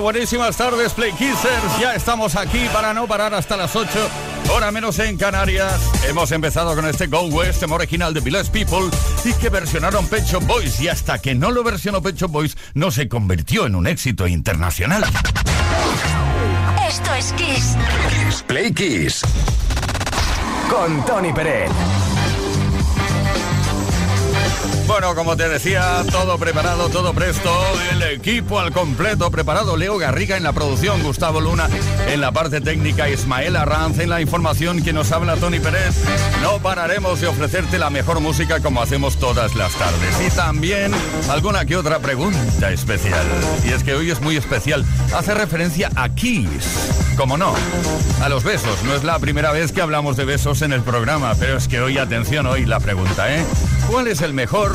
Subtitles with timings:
[0.00, 1.80] Buenísimas tardes, Play Kissers.
[1.80, 3.88] Ya estamos aquí para no parar hasta las 8,
[4.54, 5.80] hora menos en Canarias.
[6.06, 8.90] Hemos empezado con este Go West, tema original de Village People,
[9.24, 10.80] y que versionaron Pecho Boys.
[10.80, 15.04] Y hasta que no lo versionó Pecho Boys, no se convirtió en un éxito internacional.
[16.88, 17.76] Esto es Kiss.
[18.46, 19.22] Play Kiss.
[20.68, 21.70] Con Tony Pérez.
[24.86, 27.50] Bueno, como te decía, todo preparado, todo presto,
[27.92, 29.76] el equipo al completo preparado.
[29.76, 31.68] Leo Garriga en la producción, Gustavo Luna
[32.08, 35.94] en la parte técnica, Ismael Arranz en la información que nos habla Tony Pérez.
[36.42, 40.26] No pararemos de ofrecerte la mejor música como hacemos todas las tardes.
[40.26, 40.92] Y también
[41.30, 43.26] alguna que otra pregunta especial.
[43.64, 44.84] Y es que hoy es muy especial.
[45.14, 46.90] Hace referencia a Kiss.
[47.16, 47.54] Como no,
[48.22, 48.82] a los besos.
[48.84, 51.80] No es la primera vez que hablamos de besos en el programa, pero es que
[51.80, 53.44] hoy, atención, hoy la pregunta, ¿eh?
[53.86, 54.71] ¿Cuál es el mejor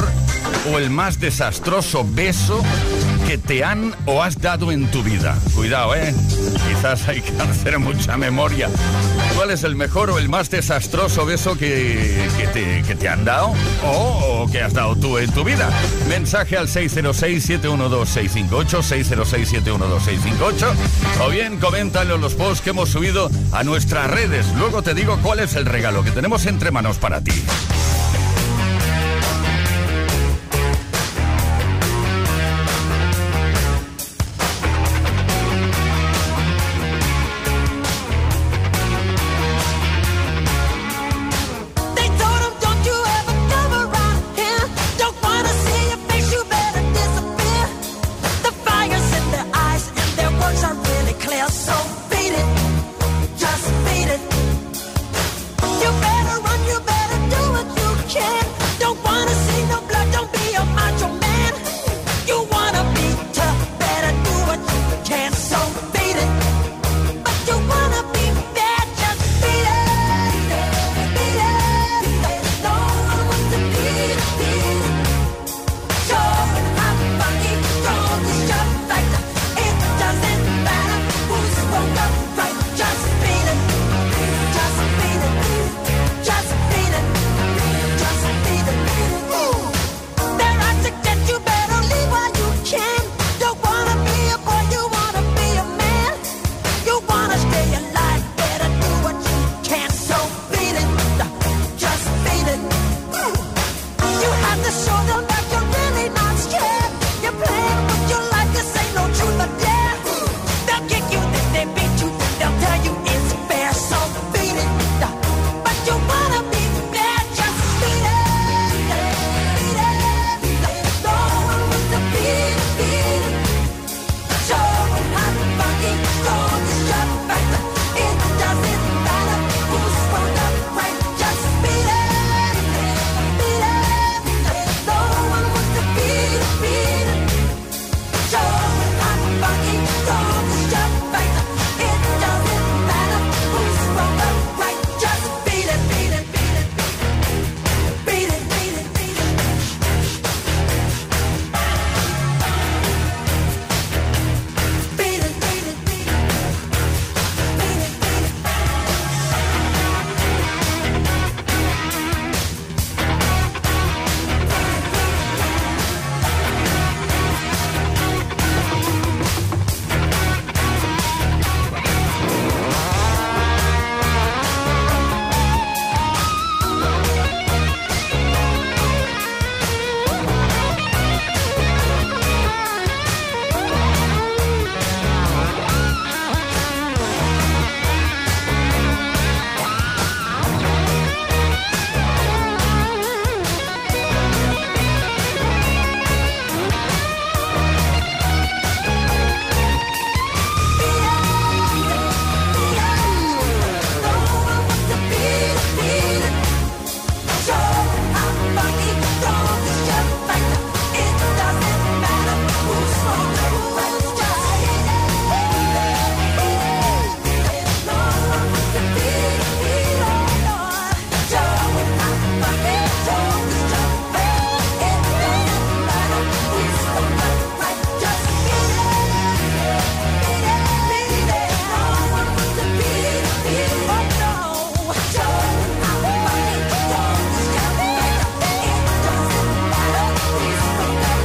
[0.71, 2.63] o el más desastroso beso
[3.25, 5.37] que te han o has dado en tu vida?
[5.55, 6.13] Cuidado, ¿eh?
[6.67, 8.69] Quizás hay que hacer mucha memoria.
[9.35, 13.53] ¿Cuál es el mejor o el más desastroso beso que, te, te, han dado
[13.83, 15.69] o, o, que has dado tú en tu vida?
[16.09, 20.73] Mensaje al 606-712-658, 606-712-658
[21.25, 24.47] o bien coméntalo en los posts que hemos subido a nuestras redes.
[24.57, 27.33] Luego te digo cuál es el regalo que tenemos entre manos para ti.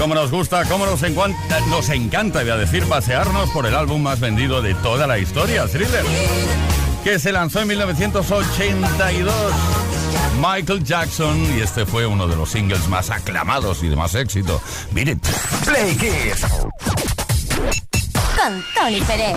[0.02, 4.02] Como nos gusta, como nos, encanta, nos encanta, voy a decir, pasearnos por el álbum
[4.02, 6.04] más vendido de toda la historia, Thriller,
[7.04, 9.32] que se lanzó en 1982.
[10.40, 14.60] Michael Jackson y este fue uno de los singles más aclamados y de más éxito.
[14.91, 15.20] Beat
[15.65, 16.46] Play Kiss.
[18.34, 19.36] Con Tony Pérez.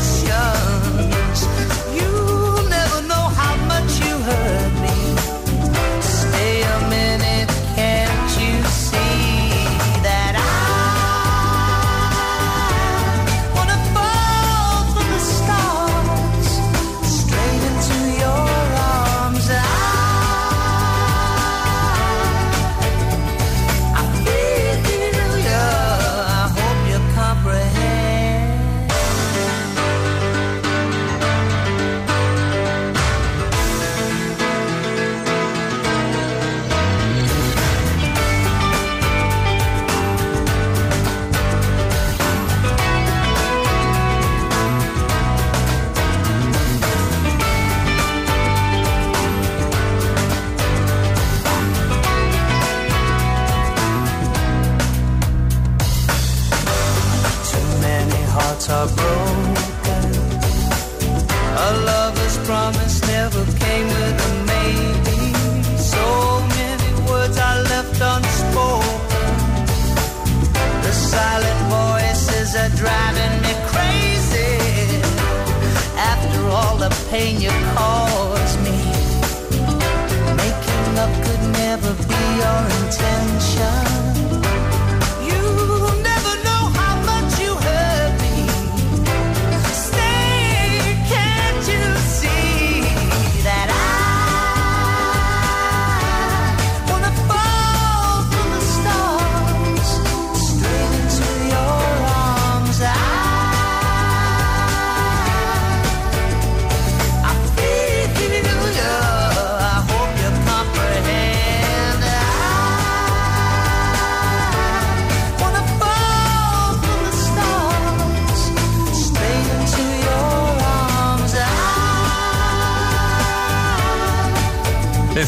[77.11, 78.10] pain you call.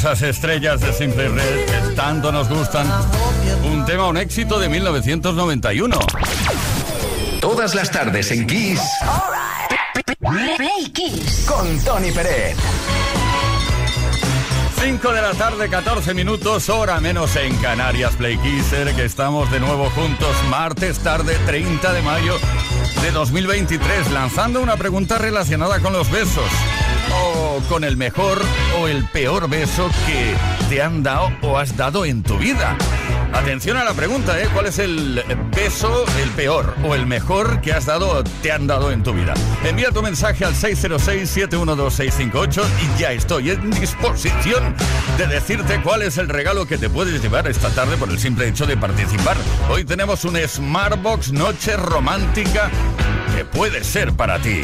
[0.03, 2.85] Estrellas de Simple Red que tanto nos gustan.
[3.63, 5.97] Un tema, un éxito de 1991.
[7.39, 8.81] Todas las tardes en Kiss.
[10.93, 11.45] Kiss.
[11.47, 12.57] Con Tony Pérez.
[14.81, 19.61] 5 de la tarde, 14 minutos, hora menos en Canarias, Play Kisser, que estamos de
[19.61, 22.37] nuevo juntos martes tarde, 30 de mayo
[23.01, 26.49] de 2023, lanzando una pregunta relacionada con los besos
[27.13, 28.41] o con el mejor
[28.79, 30.33] o el peor beso que
[30.69, 32.77] te han dado o has dado en tu vida.
[33.33, 34.47] Atención a la pregunta, ¿eh?
[34.53, 35.23] ¿Cuál es el
[35.55, 39.11] beso, el peor o el mejor que has dado o te han dado en tu
[39.11, 39.33] vida?
[39.65, 44.75] Envía tu mensaje al 606-712-658 y ya estoy en disposición
[45.17, 48.47] de decirte cuál es el regalo que te puedes llevar esta tarde por el simple
[48.47, 49.35] hecho de participar.
[49.69, 52.69] Hoy tenemos un Smartbox Noche Romántica
[53.35, 54.61] que puede ser para ti.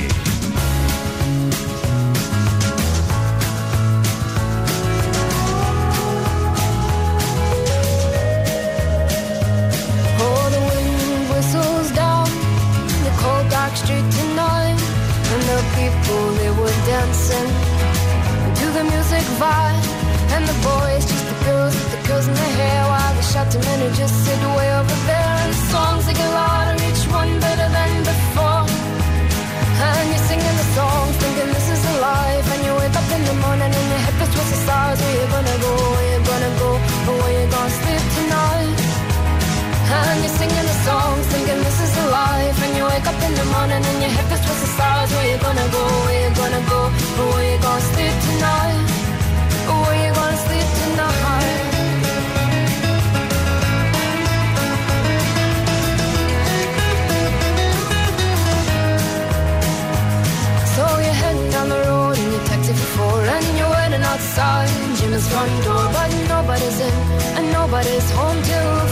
[65.20, 66.94] his front door, but nobody's in
[67.38, 68.89] and nobody's home till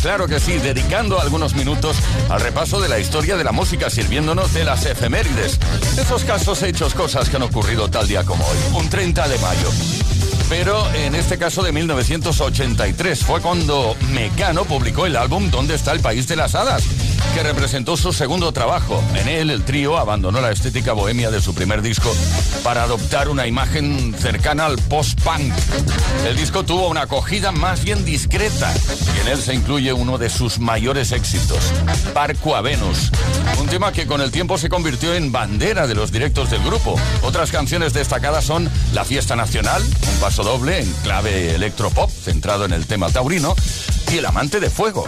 [0.00, 1.96] claro que sí, dedicando algunos minutos
[2.28, 5.58] al repaso de la historia de la música, sirviéndonos de las efemérides.
[5.98, 9.68] Esos casos hechos, cosas que han ocurrido tal día como hoy, un 30 de mayo
[10.50, 16.00] pero en este caso de 1983 fue cuando Mecano publicó el álbum ¿Dónde está el
[16.00, 16.82] país de las hadas?
[17.34, 19.02] que representó su segundo trabajo.
[19.14, 22.12] En él, el trío abandonó la estética bohemia de su primer disco
[22.64, 25.52] para adoptar una imagen cercana al post-punk.
[26.26, 28.74] El disco tuvo una acogida más bien discreta
[29.16, 31.72] y en él se incluye uno de sus mayores éxitos,
[32.12, 33.12] Parco a Venus,
[33.60, 36.98] un tema que con el tiempo se convirtió en bandera de los directos del grupo.
[37.22, 42.72] Otras canciones destacadas son La Fiesta Nacional, un paso doble en clave electropop centrado en
[42.72, 43.54] el tema taurino,
[44.12, 45.04] y El Amante de Fuego.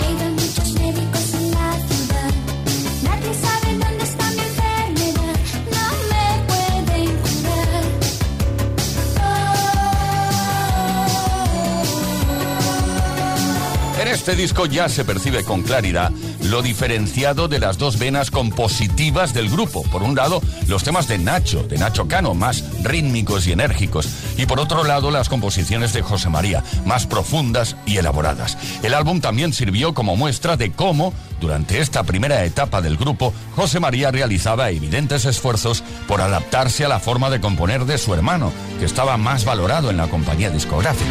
[14.01, 16.11] En este disco ya se percibe con claridad
[16.43, 19.83] lo diferenciado de las dos venas compositivas del grupo.
[19.85, 24.09] Por un lado, los temas de Nacho, de Nacho Cano, más rítmicos y enérgicos.
[24.37, 28.59] Y por otro lado, las composiciones de José María, más profundas y elaboradas.
[28.83, 33.81] El álbum también sirvió como muestra de cómo, durante esta primera etapa del grupo, José
[33.81, 38.85] María realizaba evidentes esfuerzos por adaptarse a la forma de componer de su hermano, que
[38.85, 41.11] estaba más valorado en la compañía discográfica.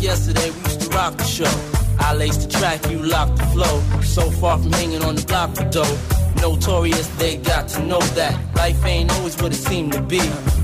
[0.00, 1.52] Yesterday we used to rock the show.
[1.98, 3.80] I laced the track, you locked the flow.
[4.02, 5.98] So far from hanging on the block for dough.
[6.40, 10.20] Notorious, they got to know that life ain't always what it seemed to be.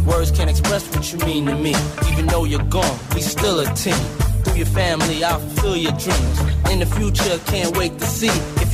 [0.06, 1.74] Words can't express what you mean to me.
[2.10, 3.94] Even though you're gone, we still a team.
[4.42, 6.40] Through your family, I'll fulfill your dreams.
[6.70, 8.55] In the future, can't wait to see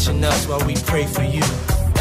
[0.00, 1.42] watching us while we pray for you.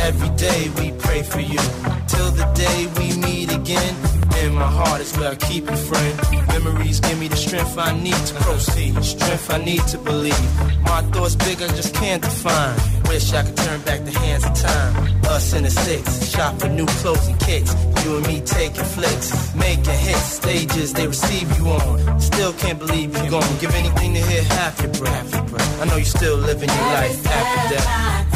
[0.01, 1.59] Every day we pray for you.
[2.07, 3.95] Till the day we meet again.
[4.41, 6.47] In my heart is where I keep you, friend.
[6.47, 9.03] Memories give me the strength I need to proceed.
[9.03, 10.81] Strength I need to believe.
[10.83, 12.98] My thoughts big, I just can't define.
[13.09, 15.25] Wish I could turn back the hands of time.
[15.25, 17.73] Us in the six, shop for new clothes and kicks.
[18.05, 22.21] You and me taking flicks, making hits, stages they receive you on.
[22.21, 23.57] Still can't believe you're gone.
[23.59, 25.81] Give anything to hear half your breath.
[25.81, 28.28] I know you're still living your life after death.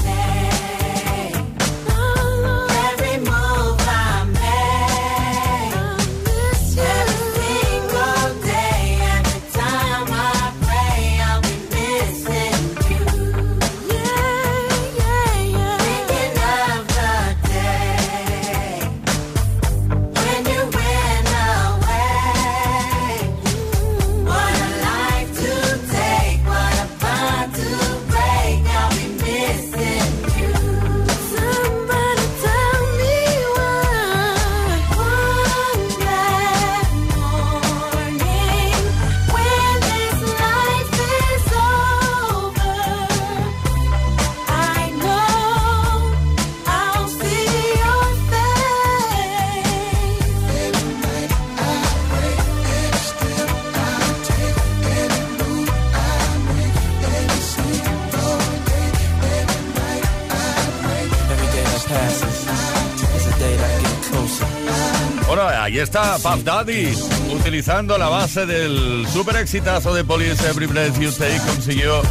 [65.79, 66.93] Está Puff Daddy
[67.33, 72.01] utilizando la base del super exitazo de Police Every Breath You Take consiguió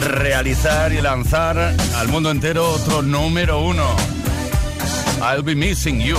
[0.00, 1.56] realizar y lanzar
[1.96, 3.96] al mundo entero otro número uno.
[5.22, 6.18] I'll Be Missing You.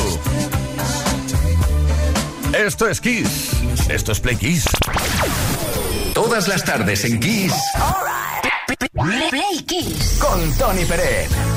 [2.53, 3.51] Esto es Kiss.
[3.89, 4.65] Esto es Play Kiss.
[6.13, 7.53] Todas las tardes en Kiss.
[8.93, 10.17] Play Kiss.
[10.19, 11.56] Con Tony Pérez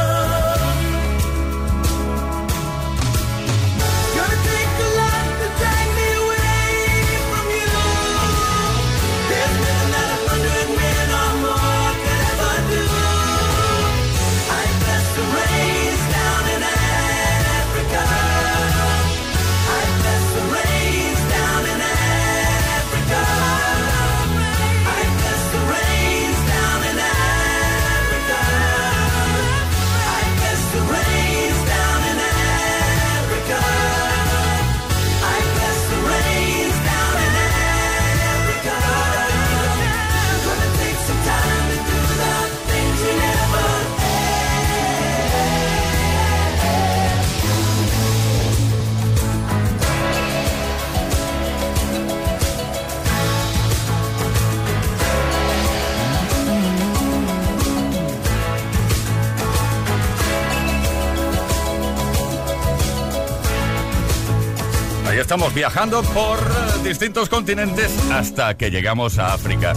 [65.31, 66.37] Estamos viajando por
[66.83, 69.71] distintos continentes hasta que llegamos a África.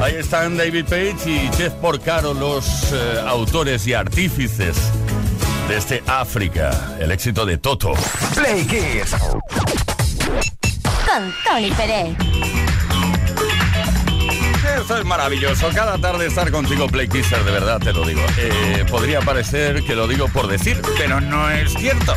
[0.00, 4.74] Ahí están David Page y Jeff Porcaro, los eh, autores y artífices
[5.68, 7.92] de este África, el éxito de Toto.
[8.34, 9.14] Play Kiss.
[11.04, 12.16] Con Tony Pérez.
[14.80, 15.68] Esto es maravilloso.
[15.74, 18.22] Cada tarde estar contigo, Play Kisser, de verdad te lo digo.
[18.38, 22.14] Eh, podría parecer que lo digo por decir, pero no es cierto.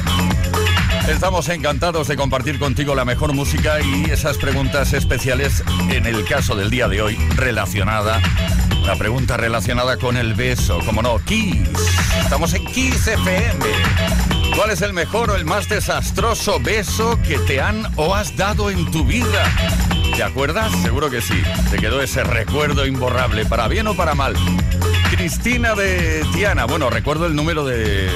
[1.10, 6.56] Estamos encantados de compartir contigo la mejor música y esas preguntas especiales en el caso
[6.56, 8.22] del día de hoy relacionada.
[8.86, 11.68] La pregunta relacionada con el beso, como no, Kiss.
[12.22, 13.66] Estamos en Kiss FM.
[14.56, 18.70] ¿Cuál es el mejor o el más desastroso beso que te han o has dado
[18.70, 19.52] en tu vida?
[20.16, 20.72] ¿Te acuerdas?
[20.84, 21.42] Seguro que sí.
[21.72, 24.36] Te quedó ese recuerdo imborrable, para bien o para mal.
[25.10, 26.66] Cristina de Tiana.
[26.66, 28.10] Bueno, recuerdo el número de,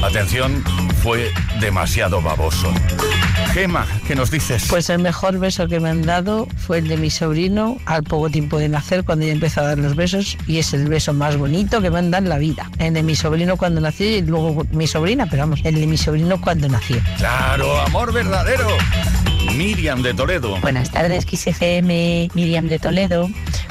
[0.02, 0.62] atención,
[1.02, 1.30] fue
[1.60, 2.72] demasiado baboso.
[3.52, 4.66] Gema, ¿qué nos dices?
[4.68, 8.30] Pues el mejor beso que me han dado fue el de mi sobrino al poco
[8.30, 11.36] tiempo de nacer, cuando ya empezó a dar los besos, y es el beso más
[11.36, 12.70] bonito que me han dado en la vida.
[12.78, 15.96] El de mi sobrino cuando nació y luego mi sobrina, pero vamos, el de mi
[15.96, 16.98] sobrino cuando nació.
[17.16, 18.68] Claro, amor verdadero.
[19.56, 20.56] Miriam de Toledo.
[20.60, 23.28] Buenas tardes, XFM, Miriam de Toledo.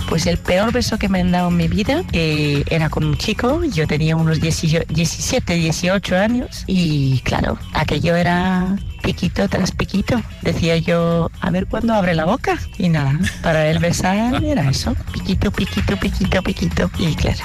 [0.07, 3.17] Pues el peor beso que me han dado en mi vida eh, era con un
[3.17, 10.21] chico, yo tenía unos 18 17, 18 años y claro, aquello era piquito tras piquito.
[10.41, 12.59] Decía yo, a ver cuándo abre la boca.
[12.77, 16.91] Y nada, para él besar era eso, piquito, piquito, piquito, piquito.
[16.99, 17.39] Y claro,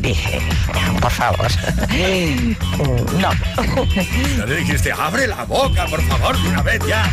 [0.00, 0.40] dije,
[1.00, 1.48] por favor,
[3.18, 4.46] no.
[4.46, 7.10] Le dijiste, abre la boca, por favor, de una vez ya.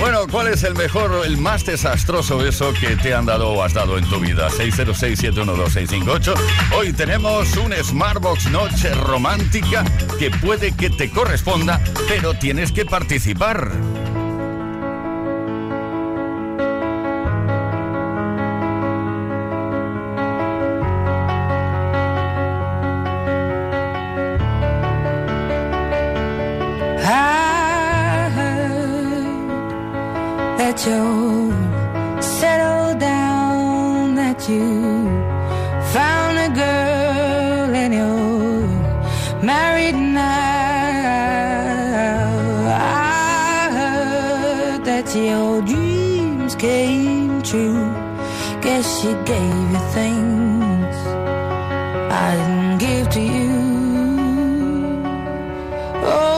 [0.00, 3.74] Bueno, ¿cuál es el mejor, el más desastroso beso que te han dado o has
[3.74, 4.48] dado en tu vida?
[4.50, 6.34] 606-712-658.
[6.76, 9.84] Hoy tenemos un Smartbox Noche Romántica
[10.18, 14.07] que puede que te corresponda, pero tienes que participar.
[49.00, 50.96] she gave you things
[52.10, 53.52] I didn't give to you.
[56.02, 56.37] Oh.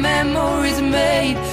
[0.00, 1.51] memories made.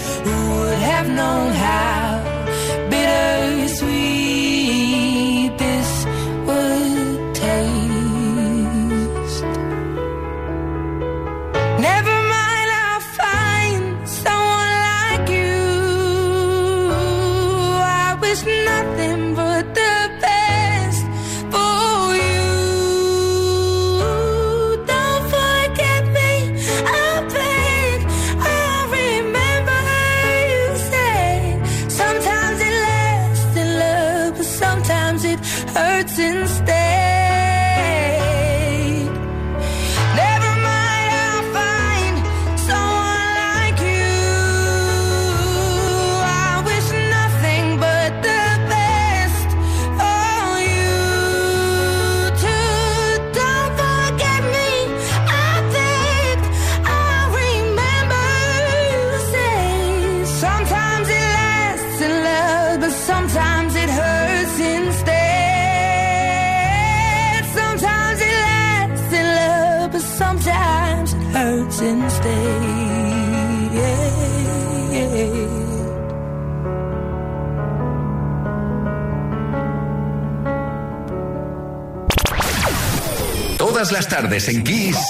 [84.39, 85.08] tardes en Kiss.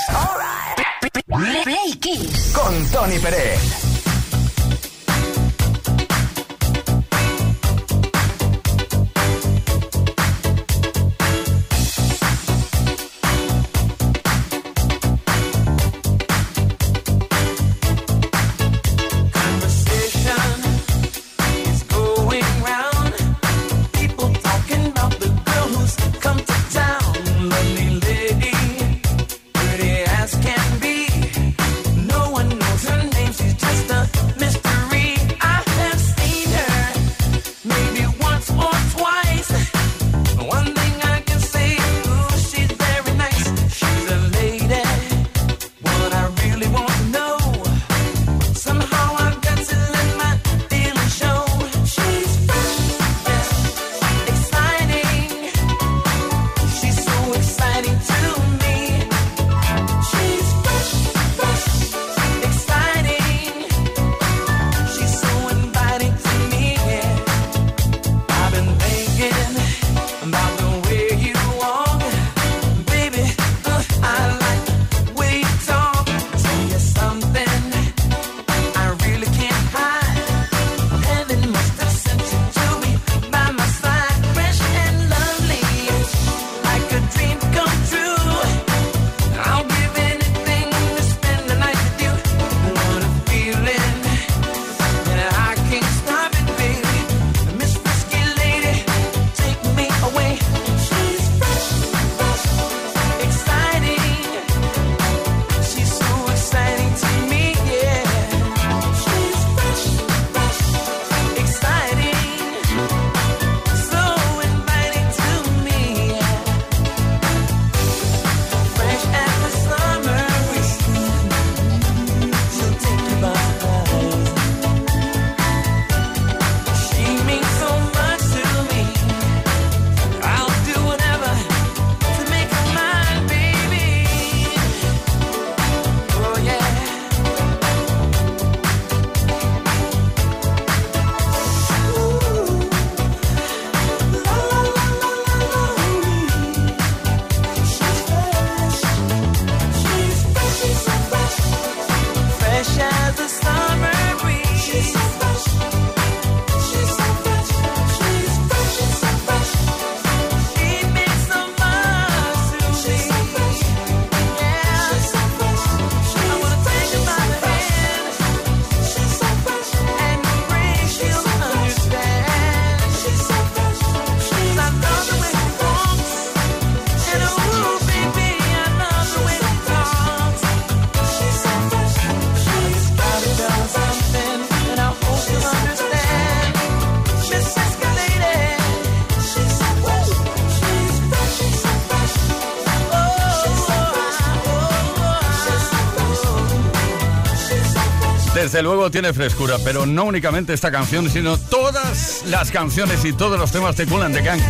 [198.60, 203.40] Desde luego tiene frescura, pero no únicamente esta canción, sino todas las canciones y todos
[203.40, 204.42] los temas de Cool and the Gang,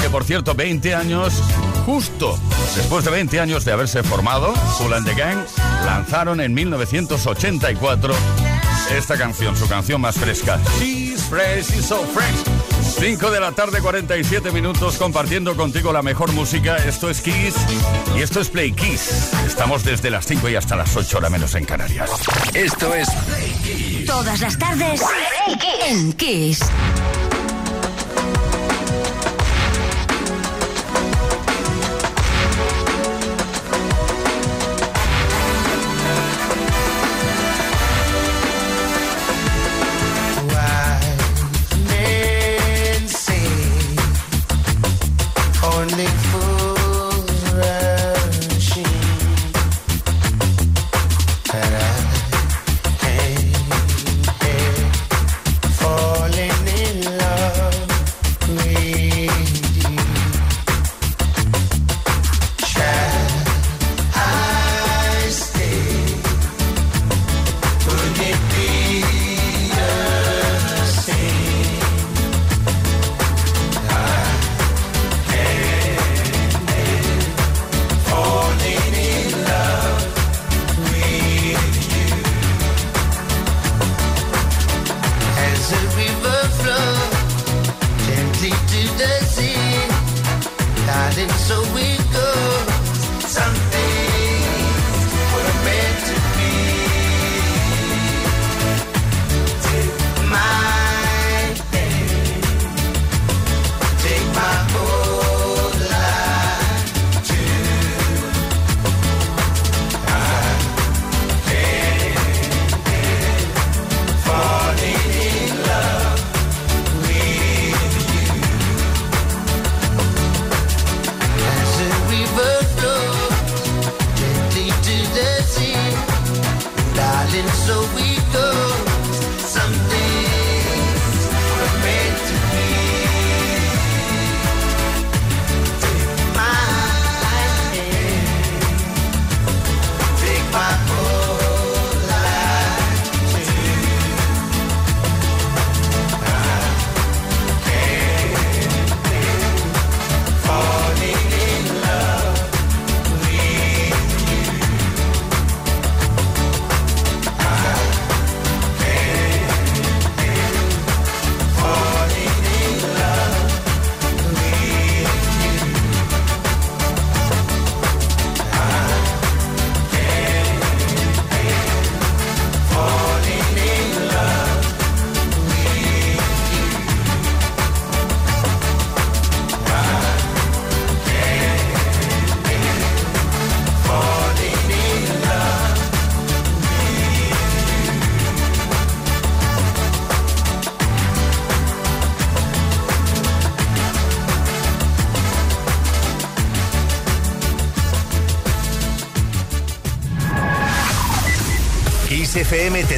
[0.00, 1.42] que por cierto, 20 años,
[1.84, 2.38] justo
[2.76, 5.38] después de 20 años de haberse formado, Cool and the Gang
[5.84, 8.14] lanzaron en 1984
[8.96, 10.60] esta canción, su canción más fresca.
[12.98, 16.76] 5 de la tarde, 47 minutos, compartiendo contigo la mejor música.
[16.76, 17.54] Esto es Kiss
[18.16, 19.32] y esto es Play Kiss.
[19.46, 22.10] Estamos desde las 5 y hasta las 8 horas menos en Canarias.
[22.54, 24.06] Esto es Play Kiss.
[24.06, 25.02] Todas las tardes
[25.86, 26.60] en Kiss.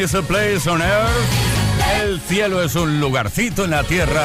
[0.00, 1.10] is a place on earth.
[2.00, 4.24] El cielo es un lugarcito en la tierra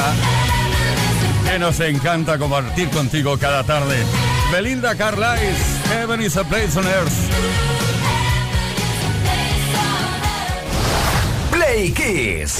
[1.43, 3.97] que nos encanta compartir contigo cada tarde.
[4.51, 5.53] Belinda Carlisle,
[5.89, 7.13] Heaven is a place on earth.
[11.51, 12.59] Play Kiss.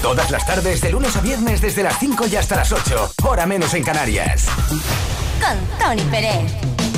[0.00, 3.44] Todas las tardes, de lunes a viernes, desde las 5 y hasta las 8, hora
[3.44, 4.46] menos en Canarias.
[5.40, 6.89] Con Tony Pérez.